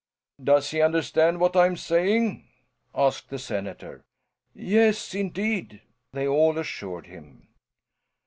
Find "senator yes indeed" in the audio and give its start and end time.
3.37-5.83